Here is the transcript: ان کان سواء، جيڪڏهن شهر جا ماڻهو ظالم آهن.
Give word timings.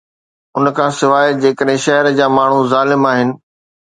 ان 0.59 0.65
کان 0.77 0.89
سواء، 1.01 1.27
جيڪڏهن 1.43 1.77
شهر 1.85 2.09
جا 2.21 2.27
ماڻهو 2.37 2.61
ظالم 2.73 3.01
آهن. 3.11 3.29